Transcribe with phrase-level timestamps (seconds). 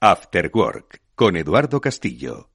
[0.00, 2.50] After Work con Eduardo Castillo.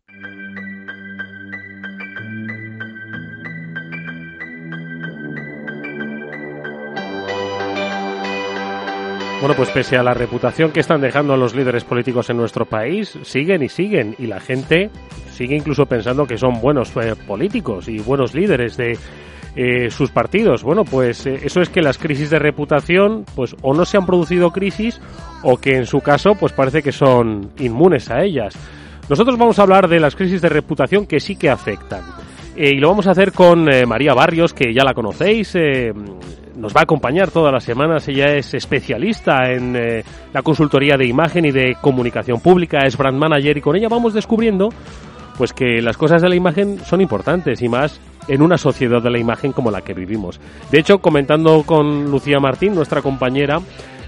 [9.41, 13.19] Bueno, pues pese a la reputación que están dejando los líderes políticos en nuestro país,
[13.23, 14.89] siguen y siguen y la gente
[15.33, 18.97] sigue incluso pensando que son buenos eh, políticos y buenos líderes de
[19.57, 20.63] eh, sus partidos.
[20.63, 24.05] Bueno, pues eh, eso es que las crisis de reputación, pues o no se han
[24.05, 25.01] producido crisis
[25.43, 28.55] o que en su caso, pues parece que son inmunes a ellas.
[29.09, 32.01] Nosotros vamos a hablar de las crisis de reputación que sí que afectan.
[32.55, 35.55] y lo vamos a hacer con María Barrios, que ya la conocéis
[36.55, 38.07] nos va a acompañar todas las semanas.
[38.07, 43.17] Ella es especialista en eh, la consultoría de imagen y de comunicación pública, es brand
[43.17, 44.69] manager y con ella vamos descubriendo
[45.37, 49.09] pues que las cosas de la imagen son importantes y más en una sociedad de
[49.09, 50.39] la imagen como la que vivimos.
[50.71, 53.59] De hecho, comentando con Lucía Martín, nuestra compañera,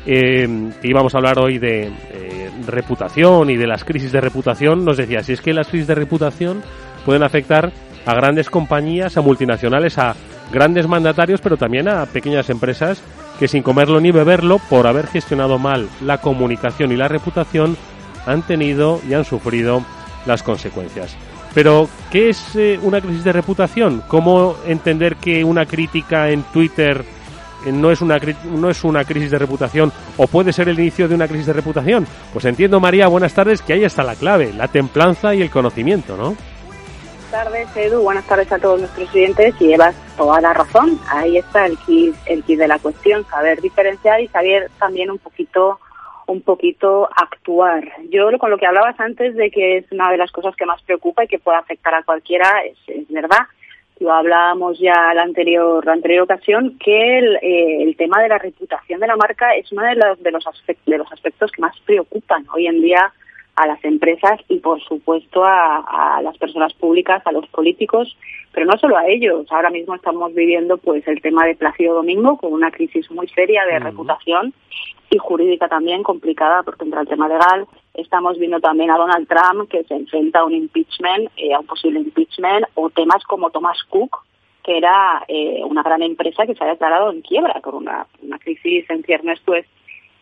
[0.06, 0.48] eh,
[0.84, 5.24] íbamos a hablar hoy de eh, reputación y de las crisis de reputación, nos decía,
[5.24, 6.62] si es que las crisis de reputación
[7.06, 7.72] pueden afectar
[8.06, 10.16] a grandes compañías, a multinacionales, a
[10.52, 13.02] grandes mandatarios, pero también a pequeñas empresas
[13.40, 17.76] que sin comerlo ni beberlo, por haber gestionado mal la comunicación y la reputación,
[18.26, 19.84] han tenido y han sufrido
[20.26, 21.16] las consecuencias.
[21.54, 24.04] Pero, ¿qué es eh, una crisis de reputación?
[24.08, 27.06] ¿Cómo entender que una crítica en Twitter
[27.72, 31.16] no es, una, no es una crisis de reputación o puede ser el inicio de
[31.16, 32.08] una crisis de reputación?
[32.34, 36.16] Pues entiendo, María, buenas tardes, que ahí está la clave, la templanza y el conocimiento,
[36.18, 36.36] ¿no?
[36.66, 38.02] Buenas tardes, Edu.
[38.02, 41.00] Buenas tardes a todos nuestros clientes y llevas toda la razón.
[41.10, 45.18] Ahí está el kit, el kit de la cuestión, saber diferenciar y saber también un
[45.18, 45.80] poquito
[46.28, 47.84] un poquito actuar.
[48.10, 50.82] Yo con lo que hablabas antes de que es una de las cosas que más
[50.84, 53.48] preocupa y que puede afectar a cualquiera, es, verdad.
[54.00, 58.38] Lo hablábamos ya la anterior, la anterior ocasión, que el, eh, el tema de la
[58.38, 61.62] reputación de la marca es uno de los, de, los aspectos, de los aspectos que
[61.62, 63.14] más preocupan hoy en día
[63.56, 68.18] a las empresas y, por supuesto, a, las personas públicas, a los políticos,
[68.52, 69.46] pero no solo a ellos.
[69.52, 73.66] Ahora mismo estamos viviendo pues el tema de Plácido Domingo con una crisis muy seria
[73.66, 74.54] de reputación
[75.10, 77.66] y jurídica también complicada porque entra el tema legal.
[77.94, 81.66] Estamos viendo también a Donald Trump que se enfrenta a un impeachment, eh, a un
[81.66, 84.24] posible impeachment, o temas como Thomas Cook,
[84.64, 88.40] que era eh, una gran empresa que se ha declarado en quiebra por una, una
[88.40, 89.66] crisis en ciernes pues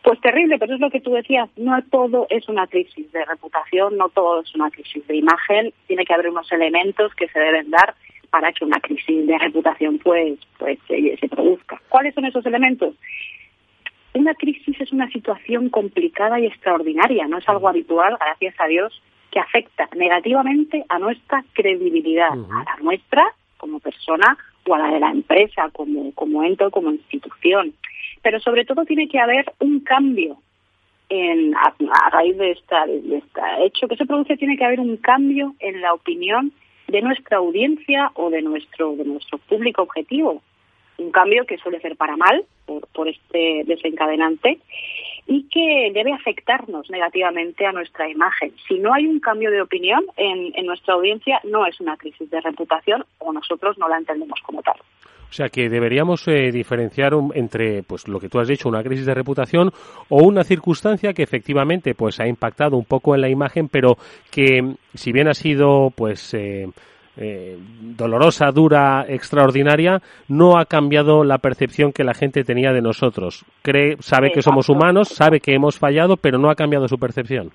[0.04, 3.96] pues terrible, pero es lo que tú decías, no todo es una crisis de reputación,
[3.96, 7.70] no todo es una crisis de imagen, tiene que haber unos elementos que se deben
[7.70, 7.94] dar
[8.28, 11.80] para que una crisis de reputación pues, pues se, se produzca.
[11.88, 12.94] ¿Cuáles son esos elementos?
[14.12, 19.02] Una crisis es una situación complicada y extraordinaria, no es algo habitual, gracias a Dios,
[19.30, 23.24] que afecta negativamente a nuestra credibilidad, a la nuestra
[23.64, 24.36] como persona
[24.68, 27.72] o a la de la empresa como, como ente o como institución
[28.22, 30.36] pero sobre todo tiene que haber un cambio
[31.08, 34.96] en, a, raíz de, esta, de este hecho que se produce, tiene que haber un
[34.96, 36.52] cambio en la opinión
[36.88, 40.42] de nuestra audiencia o de nuestro, de nuestro público objetivo.
[40.98, 44.58] Un cambio que suele ser para mal por, por este desencadenante
[45.26, 48.52] y que debe afectarnos negativamente a nuestra imagen.
[48.68, 52.28] Si no hay un cambio de opinión en, en nuestra audiencia, no es una crisis
[52.30, 54.76] de reputación o nosotros no la entendemos como tal.
[55.34, 59.04] O sea que deberíamos eh, diferenciar entre, pues lo que tú has dicho, una crisis
[59.04, 59.72] de reputación
[60.08, 63.96] o una circunstancia que efectivamente, pues ha impactado un poco en la imagen, pero
[64.30, 66.68] que si bien ha sido, pues eh,
[67.16, 73.44] eh, dolorosa, dura, extraordinaria, no ha cambiado la percepción que la gente tenía de nosotros.
[73.62, 77.52] Cree, sabe que somos humanos, sabe que hemos fallado, pero no ha cambiado su percepción.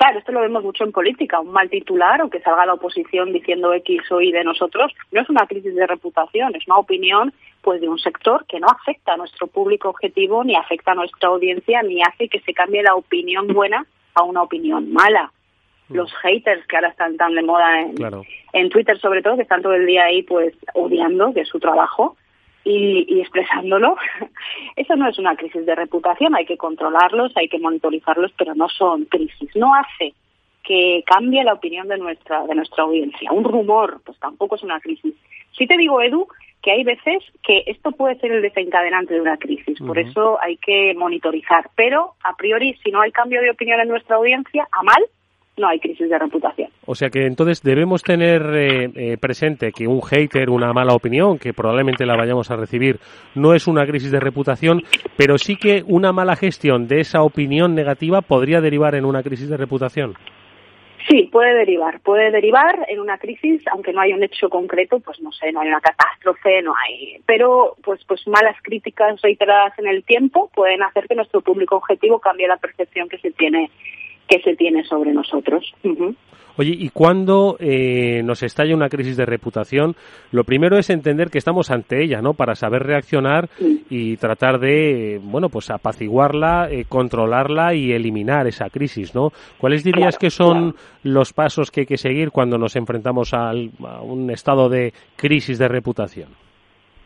[0.00, 1.40] Claro, esto lo vemos mucho en política.
[1.40, 5.20] Un mal titular o que salga la oposición diciendo X o Y de nosotros no
[5.20, 9.12] es una crisis de reputación, es una opinión pues de un sector que no afecta
[9.12, 12.94] a nuestro público objetivo, ni afecta a nuestra audiencia, ni hace que se cambie la
[12.94, 15.30] opinión buena a una opinión mala.
[15.90, 15.96] Mm.
[15.96, 17.94] Los haters que ahora están tan de moda en,
[18.52, 21.60] en Twitter sobre todo, que están todo el día ahí pues odiando, que es su
[21.60, 22.16] trabajo,
[22.64, 23.96] y, expresándolo.
[24.76, 28.68] Eso no es una crisis de reputación, hay que controlarlos, hay que monitorizarlos, pero no
[28.68, 29.50] son crisis.
[29.54, 30.14] No hace
[30.62, 33.32] que cambie la opinión de nuestra, de nuestra audiencia.
[33.32, 35.14] Un rumor, pues tampoco es una crisis.
[35.56, 36.28] Sí te digo, Edu,
[36.62, 40.58] que hay veces que esto puede ser el desencadenante de una crisis, por eso hay
[40.58, 41.70] que monitorizar.
[41.74, 45.02] Pero, a priori, si no hay cambio de opinión en nuestra audiencia, a mal,
[45.56, 46.70] no hay crisis de reputación.
[46.86, 51.38] O sea que entonces debemos tener eh, eh, presente que un hater, una mala opinión,
[51.38, 52.98] que probablemente la vayamos a recibir,
[53.34, 54.82] no es una crisis de reputación,
[55.16, 59.48] pero sí que una mala gestión de esa opinión negativa podría derivar en una crisis
[59.48, 60.14] de reputación.
[61.08, 65.20] Sí, puede derivar, puede derivar en una crisis, aunque no hay un hecho concreto, pues
[65.20, 69.88] no sé, no hay una catástrofe, no hay, pero pues pues malas críticas reiteradas en
[69.88, 73.70] el tiempo pueden hacer que nuestro público objetivo cambie la percepción que se tiene
[74.30, 75.74] que se tiene sobre nosotros.
[76.56, 79.96] Oye, y cuando eh, nos estalla una crisis de reputación,
[80.30, 82.34] lo primero es entender que estamos ante ella, ¿no?
[82.34, 89.14] Para saber reaccionar y tratar de, bueno, pues apaciguarla, eh, controlarla y eliminar esa crisis,
[89.14, 89.30] ¿no?
[89.58, 93.52] ¿Cuáles dirías que son los pasos que hay que seguir cuando nos enfrentamos a
[94.02, 96.28] un estado de crisis de reputación?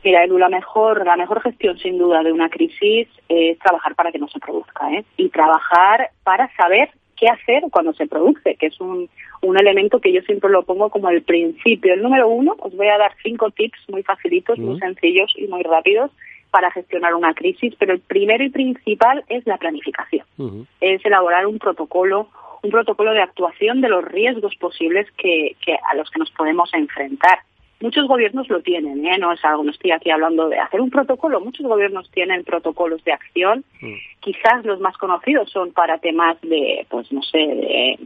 [0.03, 4.13] Mira, Edu, la mejor, la mejor gestión sin duda de una crisis es trabajar para
[4.13, 5.05] que no se produzca, ¿eh?
[5.17, 9.09] Y trabajar para saber qué hacer cuando se produce, que es un,
[9.43, 11.95] un elemento que yo siempre lo pongo como el principio.
[11.95, 15.63] El número uno, os voy a dar cinco tips muy facilitos, muy sencillos y muy
[15.63, 16.11] rápidos
[16.51, 20.25] para gestionar una crisis, pero el primero y principal es la planificación.
[20.81, 22.29] Es elaborar un protocolo,
[22.63, 26.73] un protocolo de actuación de los riesgos posibles que, que a los que nos podemos
[26.73, 27.41] enfrentar.
[27.81, 29.19] Muchos gobiernos lo tienen, ¿eh?
[29.19, 33.03] no es algo, no estoy aquí hablando de hacer un protocolo, muchos gobiernos tienen protocolos
[33.05, 33.95] de acción, mm.
[34.21, 37.99] quizás los más conocidos son para temas de, pues no sé, de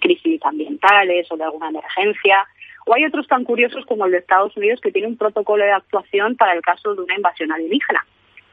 [0.00, 2.46] crisis ambientales o de alguna emergencia,
[2.86, 5.72] o hay otros tan curiosos como el de Estados Unidos que tiene un protocolo de
[5.72, 8.04] actuación para el caso de una invasión alienígena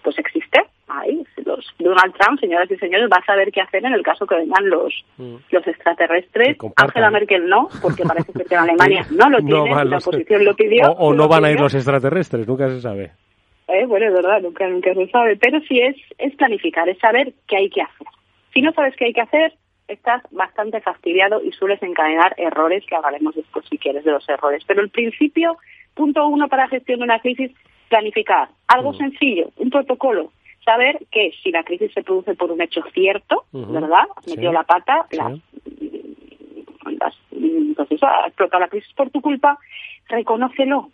[0.04, 0.60] pues existe.
[0.88, 4.28] Ahí, los Donald Trump, señoras y señores, va a saber qué hacer en el caso
[4.28, 5.36] que vengan los mm.
[5.50, 6.58] los extraterrestres.
[6.76, 10.92] Angela Merkel no, porque parece que en Alemania no lo tiene, la oposición lo pidió.
[10.92, 13.12] O, no van a ir los extraterrestres, nunca se sabe.
[13.68, 15.38] Eh, bueno, es verdad, nunca, nunca se sabe.
[15.38, 18.08] Pero sí es, es planificar, es saber qué hay que hacer.
[18.54, 19.54] Si no sabes qué hay que hacer,
[19.88, 24.64] estás bastante fastidiado y sueles encadenar errores, que hablaremos después si quieres de los errores.
[24.68, 25.58] Pero el principio,
[25.94, 27.52] punto uno para gestión de una crisis,
[27.94, 28.50] planificar.
[28.68, 30.31] Algo sencillo, un protocolo.
[30.66, 34.07] Saber que si la crisis se produce por un hecho cierto, ¿verdad?
[34.25, 35.40] Metido la pata, las,
[37.75, 39.60] pues eso, ha explotado la crisis por tu culpa,
[40.07, 40.90] reconócelo.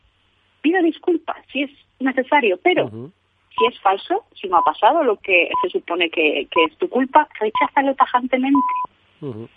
[0.61, 5.49] Pide disculpas si es necesario, pero si es falso, si no ha pasado lo que
[5.61, 8.59] se supone que, que es tu culpa, recházalo tajantemente.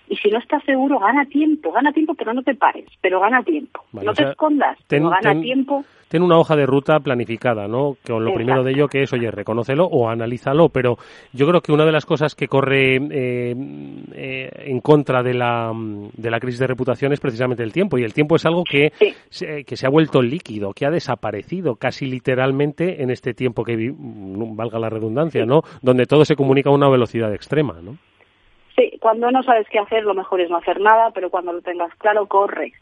[0.08, 3.42] Y si no estás seguro, gana tiempo, gana tiempo, pero no te pares, pero gana
[3.42, 3.84] tiempo.
[3.92, 5.84] no te escondas, pero gana tiempo.
[6.08, 7.96] Ten una hoja de ruta planificada, ¿no?
[8.06, 10.98] Con lo primero de ello que es, oye, reconócelo o analízalo, pero
[11.32, 13.54] yo creo que una de las cosas que corre eh,
[14.14, 18.02] eh, en contra de la, de la crisis de reputación es precisamente el tiempo, y
[18.02, 18.92] el tiempo es algo que,
[19.30, 23.94] se, que se ha vuelto líquido, que ha desaparecido casi literalmente en este tiempo que,
[23.96, 25.62] valga la redundancia, ¿no?
[25.80, 27.96] Donde todo se comunica a una velocidad extrema, ¿no?
[28.76, 31.60] Sí, cuando no sabes qué hacer, lo mejor es no hacer nada, pero cuando lo
[31.60, 32.72] tengas claro, corre,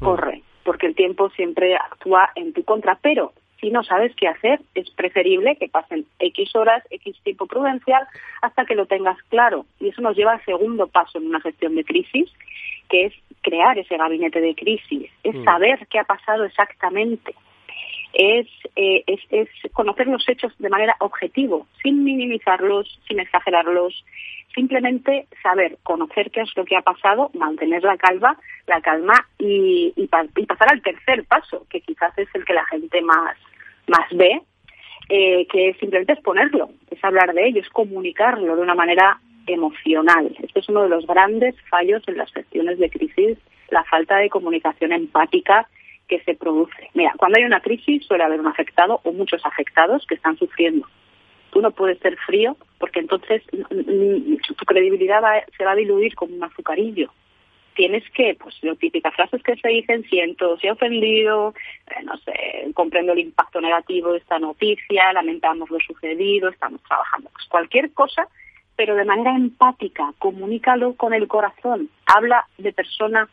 [0.00, 0.04] mm.
[0.04, 2.98] corre, porque el tiempo siempre actúa en tu contra.
[3.02, 8.06] Pero si no sabes qué hacer, es preferible que pasen X horas, X tiempo prudencial,
[8.40, 9.66] hasta que lo tengas claro.
[9.80, 12.30] Y eso nos lleva al segundo paso en una gestión de crisis,
[12.88, 15.44] que es crear ese gabinete de crisis, es mm.
[15.44, 17.34] saber qué ha pasado exactamente.
[18.14, 24.04] Es, eh, es, es conocer los hechos de manera objetiva, sin minimizarlos, sin exagerarlos,
[24.54, 28.36] simplemente saber, conocer qué es lo que ha pasado, mantener la calma,
[28.66, 33.00] la calma y, y, pasar al tercer paso, que quizás es el que la gente
[33.02, 33.36] más,
[33.86, 34.42] más ve,
[35.08, 40.34] eh, que es simplemente exponerlo, es hablar de ello, es comunicarlo de una manera emocional.
[40.40, 43.38] Este es uno de los grandes fallos en las gestiones de crisis,
[43.70, 45.68] la falta de comunicación empática
[46.12, 46.90] que se produce.
[46.92, 50.86] Mira, cuando hay una crisis suele haber un afectado o muchos afectados que están sufriendo
[51.52, 55.20] tú no puedes ser frío porque entonces tu credibilidad
[55.56, 57.12] se va a diluir como un azucarillo.
[57.74, 61.54] Tienes que, pues, las típicas frases que se dicen, siento, se ha ofendido,
[61.86, 67.30] eh, no sé, comprendo el impacto negativo de esta noticia, lamentamos lo sucedido, estamos trabajando.
[67.30, 68.28] Pues cualquier cosa,
[68.76, 73.28] pero de manera empática, comunícalo con el corazón, habla de persona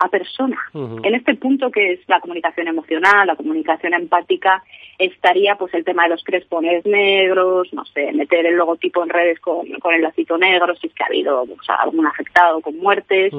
[0.00, 0.56] a persona.
[0.74, 4.62] En este punto que es la comunicación emocional, la comunicación empática,
[4.98, 9.38] estaría pues el tema de los crespones negros, no sé, meter el logotipo en redes
[9.40, 11.44] con, con el lacito negro si es que ha habido
[11.78, 13.32] algún afectado con muertes,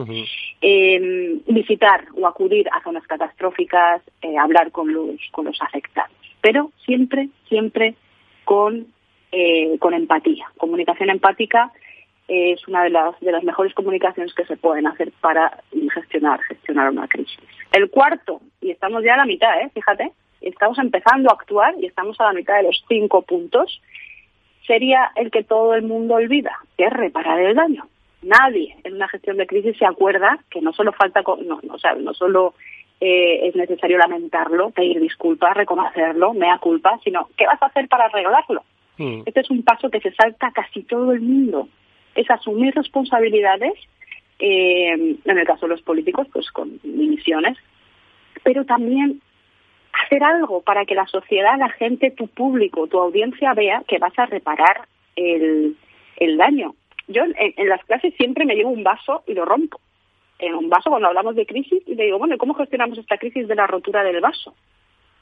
[0.62, 6.12] em, visitar o acudir a zonas catastróficas, eh, hablar con los, con los afectados.
[6.42, 7.96] Pero siempre, siempre
[8.46, 8.86] con,
[9.32, 10.46] eh, con empatía.
[10.58, 11.72] Comunicación empática
[12.28, 15.62] es una de las, de las mejores comunicaciones que se pueden hacer para
[15.94, 17.40] gestionar, gestionar una crisis.
[17.72, 19.70] El cuarto, y estamos ya a la mitad, ¿eh?
[19.74, 20.12] fíjate,
[20.42, 23.82] estamos empezando a actuar y estamos a la mitad de los cinco puntos,
[24.66, 27.88] sería el que todo el mundo olvida, que es reparar el daño.
[28.22, 31.80] Nadie en una gestión de crisis se acuerda que no solo falta, no, no, o
[31.80, 32.54] sea, no solo
[33.00, 38.06] eh, es necesario lamentarlo, pedir disculpas, reconocerlo, mea culpa, sino qué vas a hacer para
[38.06, 38.64] arreglarlo.
[38.98, 39.24] Mm.
[39.26, 41.68] Este es un paso que se salta casi todo el mundo
[42.16, 43.74] es asumir responsabilidades,
[44.40, 47.58] eh, en el caso de los políticos, pues con misiones,
[48.44, 49.22] pero también
[49.94, 54.18] hacer algo para que la sociedad, la gente, tu público, tu audiencia vea que vas
[54.18, 55.76] a reparar el,
[56.18, 56.76] el daño.
[57.08, 59.80] yo en, las clases siempre me llevo un vaso y lo rompo.
[60.40, 63.48] En un vaso cuando hablamos de crisis y le digo, bueno, ¿cómo gestionamos esta crisis
[63.48, 64.56] de la rotura del vaso?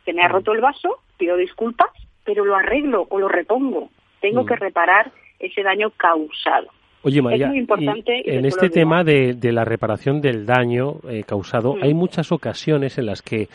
[0.05, 1.89] Que me ha roto el vaso, pido disculpas,
[2.23, 3.89] pero lo arreglo o lo repongo.
[4.21, 6.69] Tengo que reparar ese daño causado.
[7.01, 11.75] Oye, María, es muy importante en este tema de, la reparación del daño eh, causado,
[11.81, 13.47] hay muchas ocasiones en las que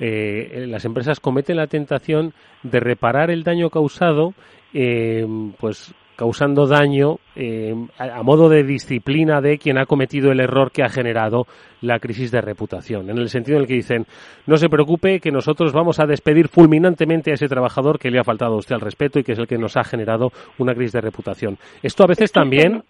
[0.00, 4.32] eh, las empresas cometen la tentación de reparar el daño causado,
[4.72, 5.26] eh,
[5.58, 10.82] pues causando daño eh, a, modo de disciplina de quien ha cometido el error que
[10.82, 11.46] ha generado
[11.80, 14.04] la crisis de reputación, en el sentido en el que dicen,
[14.44, 18.24] no se preocupe que nosotros vamos a despedir fulminantemente a ese trabajador que le ha
[18.24, 20.94] faltado a usted al respeto y que es el que nos ha generado una crisis
[20.94, 21.56] de reputación.
[21.84, 22.82] Esto a veces también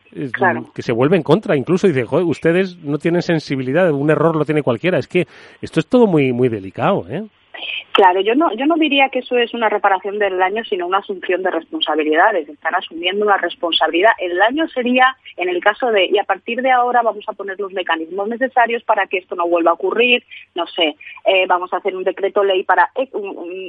[0.75, 4.63] que se vuelve en contra, incluso dice, ustedes no tienen sensibilidad, un error lo tiene
[4.63, 5.27] cualquiera, es que
[5.61, 7.25] esto es todo muy muy delicado, ¿eh?
[7.93, 10.99] Claro, yo no, yo no diría que eso es una reparación del daño, sino una
[10.99, 12.49] asunción de responsabilidades.
[12.49, 14.13] Están asumiendo una responsabilidad.
[14.19, 17.59] El daño sería, en el caso de, y a partir de ahora vamos a poner
[17.59, 20.25] los mecanismos necesarios para que esto no vuelva a ocurrir.
[20.55, 22.91] No sé, eh, vamos a hacer un decreto ley para,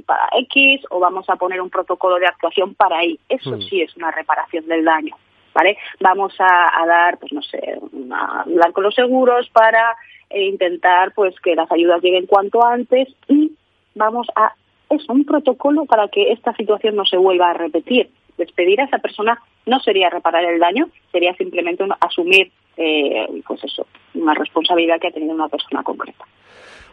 [0.06, 3.20] para X o vamos a poner un protocolo de actuación para Y.
[3.30, 3.62] Eso mm.
[3.62, 5.16] sí es una reparación del daño.
[5.56, 5.78] ¿Vale?
[6.00, 7.80] Vamos a, dar, pues no sé,
[8.12, 9.96] a hablar con los seguros para
[10.30, 13.52] eh, intentar pues que las ayudas lleguen cuanto antes y
[14.00, 14.54] vamos a
[14.90, 18.10] eso, un protocolo para que esta situación no se vuelva a repetir.
[18.38, 23.86] Despedir a esa persona no sería reparar el daño, sería simplemente asumir, eh, pues eso,
[24.16, 26.26] una responsabilidad que ha tenido una persona concreta.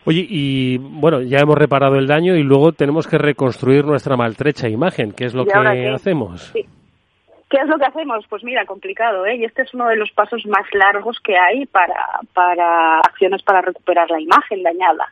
[0.05, 4.69] Oye, y bueno, ya hemos reparado el daño y luego tenemos que reconstruir nuestra maltrecha
[4.69, 5.13] imagen.
[5.13, 6.53] ¿Qué es lo que hacemos?
[6.53, 8.25] ¿Qué es lo que hacemos?
[8.29, 9.37] Pues mira, complicado, ¿eh?
[9.37, 13.63] Y este es uno de los pasos más largos que hay para, para acciones para
[13.63, 15.07] recuperar la imagen dañada.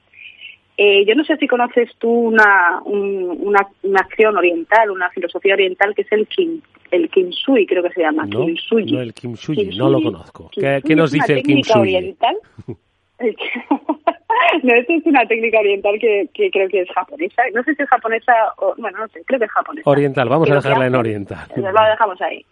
[0.77, 5.95] Eh, yo no sé si conoces tú una, una, una, acción oriental, una filosofía oriental
[5.95, 8.27] que es el kim, el kimsui, creo que se llama.
[8.27, 10.51] No, no el kimsuyi, no lo conozco.
[10.53, 11.97] ¿Qué, ¿Qué, nos dice el kimsuyi?
[11.97, 12.37] oriental.
[14.63, 17.43] no, esta es una técnica oriental que, que, creo que es japonesa.
[17.55, 19.89] No sé si es japonesa o, bueno, no sé, creo que es japonesa.
[19.89, 21.47] Oriental, vamos a dejarla en oriental.
[21.57, 22.45] La dejamos ahí.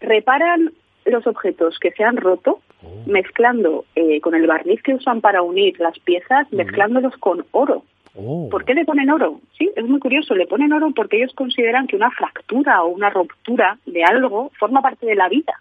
[0.00, 0.72] Reparan
[1.06, 3.02] los objetos que se han roto oh.
[3.06, 7.82] mezclando eh, con el barniz que usan para unir las piezas, mezclándolos con oro.
[8.14, 8.48] Oh.
[8.50, 9.40] ¿Por qué le ponen oro?
[9.56, 10.34] Sí, es muy curioso.
[10.34, 14.82] Le ponen oro porque ellos consideran que una fractura o una ruptura de algo forma
[14.82, 15.54] parte de la vida.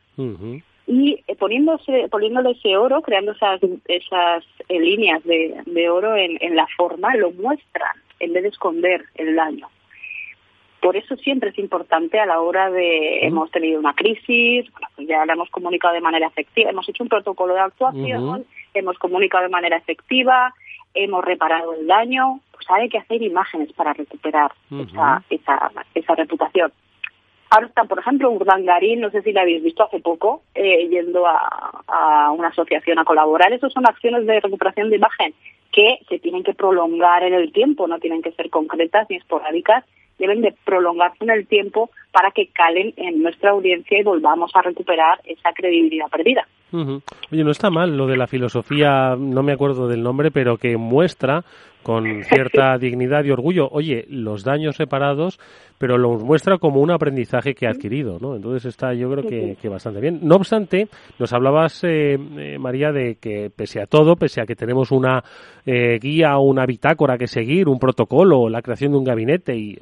[0.87, 6.37] Y eh, poniéndose, poniéndole ese oro, creando esas, esas eh, líneas de, de oro en,
[6.41, 9.67] en la forma, lo muestran en vez de esconder el daño.
[10.81, 14.65] Por eso siempre es importante a la hora de hemos tenido una crisis,
[14.95, 18.97] pues ya la hemos comunicado de manera efectiva, hemos hecho un protocolo de actuación, hemos
[18.99, 20.53] comunicado de manera efectiva,
[20.93, 26.71] hemos reparado el daño, pues hay que hacer imágenes para recuperar esa, esa, esa reputación.
[27.49, 31.25] Ahora está, por ejemplo, Urdangarín, no sé si la habéis visto hace poco, eh, yendo
[31.25, 33.53] a, a, una asociación a colaborar.
[33.53, 35.33] Esas son acciones de recuperación de imagen
[35.71, 39.85] que se tienen que prolongar en el tiempo, no tienen que ser concretas ni esporádicas
[40.17, 44.61] deben de prolongarse en el tiempo para que calen en nuestra audiencia y volvamos a
[44.61, 46.47] recuperar esa credibilidad perdida.
[46.71, 50.75] Oye, no está mal lo de la filosofía, no me acuerdo del nombre, pero que
[50.77, 51.43] muestra
[51.87, 55.39] con cierta dignidad y orgullo, oye, los daños separados,
[55.77, 58.35] pero los muestra como un aprendizaje que ha adquirido, ¿no?
[58.35, 60.19] Entonces está yo creo que, bastante bien.
[60.23, 64.55] No obstante, nos hablabas, eh, eh, María, de que pese a todo, pese a que
[64.55, 65.23] tenemos una
[65.65, 69.79] eh, guía, una bitácora que seguir, un protocolo, la creación de un gabinete y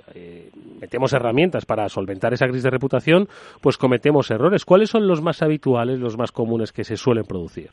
[0.85, 3.27] metemos herramientas para solventar esa crisis de reputación,
[3.61, 4.65] pues cometemos errores.
[4.65, 7.71] ¿Cuáles son los más habituales, los más comunes que se suelen producir?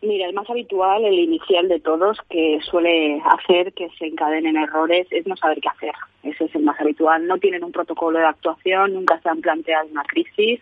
[0.00, 5.06] Mira, el más habitual, el inicial de todos, que suele hacer que se encadenen errores,
[5.10, 5.94] es no saber qué hacer.
[6.22, 7.26] Ese es el más habitual.
[7.26, 10.60] No tienen un protocolo de actuación, nunca se han planteado una crisis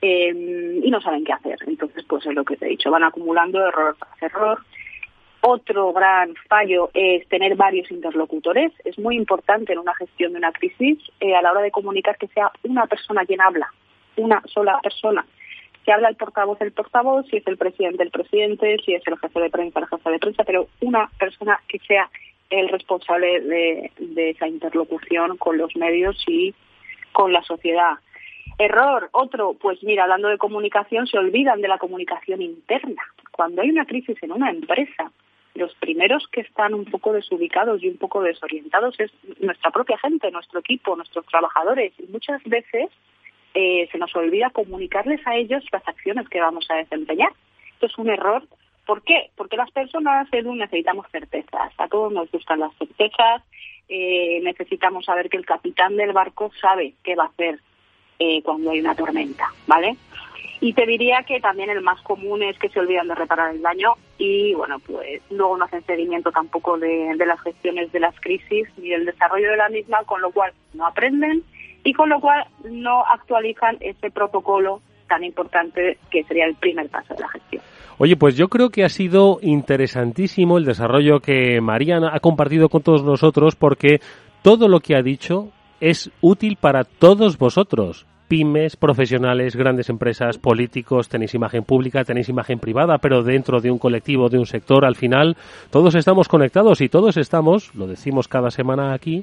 [0.00, 1.56] eh, y no saben qué hacer.
[1.66, 4.58] Entonces, pues es lo que te he dicho, van acumulando error tras error.
[5.42, 8.72] Otro gran fallo es tener varios interlocutores.
[8.84, 12.16] Es muy importante en una gestión de una crisis eh, a la hora de comunicar
[12.16, 13.68] que sea una persona quien habla,
[14.16, 15.26] una sola persona
[15.84, 19.18] si habla el portavoz, el portavoz, si es el presidente, el presidente, si es el
[19.18, 22.08] jefe de prensa, el jefe de prensa, pero una persona que sea
[22.50, 26.54] el responsable de, esa interlocución con los medios y
[27.12, 27.94] con la sociedad.
[28.58, 33.02] Error, otro, pues mira, hablando de comunicación, se olvidan de la comunicación interna.
[33.32, 35.10] Cuando hay una crisis en una empresa,
[35.54, 40.30] los primeros que están un poco desubicados y un poco desorientados es nuestra propia gente,
[40.30, 41.92] nuestro equipo, nuestros trabajadores.
[41.98, 42.90] Y muchas veces
[43.54, 47.32] eh, se nos olvida comunicarles a ellos las acciones que vamos a desempeñar.
[47.74, 48.42] Esto es un error.
[48.86, 49.30] ¿Por qué?
[49.36, 51.72] Porque las personas, Edu, necesitamos certezas.
[51.78, 53.42] A todos nos gustan las certezas.
[53.88, 57.60] Eh, necesitamos saber que el capitán del barco sabe qué va a hacer.
[58.22, 59.96] eh, cuando hay una tormenta, ¿vale?
[60.62, 63.62] Y te diría que también el más común es que se olvidan de reparar el
[63.62, 68.68] daño y, bueno, pues luego no hacen seguimiento tampoco de, las gestiones de las crisis
[68.76, 71.42] ni del desarrollo de la misma, con lo cual no aprenden
[71.82, 77.12] y con lo cual no actualizan ese protocolo tan importante que sería el primer paso
[77.12, 77.60] de la gestión.
[77.98, 82.82] Oye, pues yo creo que ha sido interesantísimo el desarrollo que Mariana ha compartido con
[82.82, 83.98] todos nosotros porque
[84.42, 85.48] todo lo que ha dicho
[85.80, 88.06] es útil para todos vosotros.
[88.32, 93.78] Pymes, profesionales, grandes empresas, políticos, tenéis imagen pública, tenéis imagen privada, pero dentro de un
[93.78, 95.36] colectivo, de un sector, al final
[95.68, 99.22] todos estamos conectados y todos estamos, lo decimos cada semana aquí,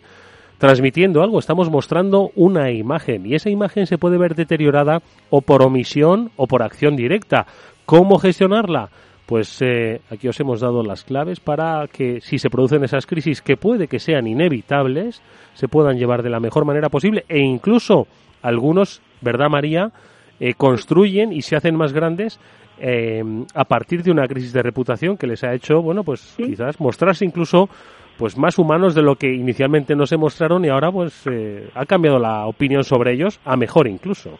[0.60, 5.02] transmitiendo algo, estamos mostrando una imagen y esa imagen se puede ver deteriorada
[5.32, 7.48] o por omisión o por acción directa.
[7.88, 8.92] ¿Cómo gestionarla?
[9.26, 13.42] Pues eh, aquí os hemos dado las claves para que si se producen esas crisis
[13.42, 15.24] que puede que sean inevitables,
[15.56, 18.06] se puedan llevar de la mejor manera posible e incluso
[18.42, 19.92] algunos, ¿verdad María?
[20.40, 22.40] Eh, construyen y se hacen más grandes
[22.80, 23.22] eh,
[23.54, 27.26] a partir de una crisis de reputación que les ha hecho, bueno, pues quizás mostrarse
[27.26, 27.70] incluso
[28.18, 31.26] pues más humanos de lo que inicialmente no se mostraron y ahora pues
[31.74, 34.38] ha cambiado la opinión sobre ellos a mejor incluso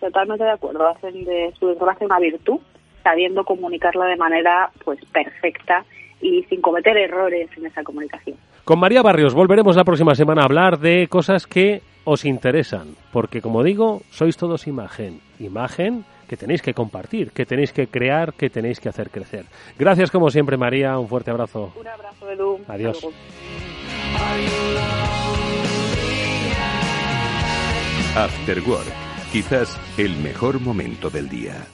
[0.00, 0.88] totalmente de acuerdo.
[0.88, 2.58] Hacen de su desgracia una virtud,
[3.04, 5.84] sabiendo comunicarla de manera pues perfecta
[6.20, 8.36] y sin cometer errores en esa comunicación.
[8.64, 13.42] Con María Barrios volveremos la próxima semana a hablar de cosas que os interesan, porque
[13.42, 18.50] como digo, sois todos imagen, imagen que tenéis que compartir, que tenéis que crear, que
[18.50, 19.46] tenéis que hacer crecer.
[19.78, 21.72] Gracias como siempre María, un fuerte abrazo.
[21.78, 22.60] Un abrazo Edu.
[22.68, 22.98] Adiós.
[28.16, 31.64] After Work Quizás el mejor momento del día.